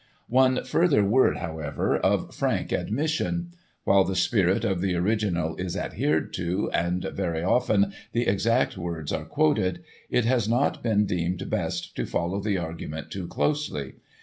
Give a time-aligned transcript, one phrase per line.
[0.33, 3.51] One further word, however, of frank admission.
[3.83, 9.13] While the spirit of the original is adhered to, and very often the exact words
[9.13, 13.93] are quoted, it has not been deemed best to follow the argument too closely.